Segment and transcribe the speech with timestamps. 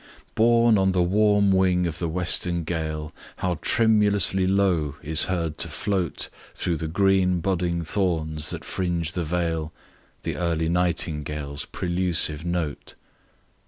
[0.33, 5.67] BORNE on the warm wing of the western gale, How tremulously low is heard to
[5.67, 9.71] float Thro' the green budding thorns that fringe the vale
[10.23, 12.95] The early Nightingale's prelusive note.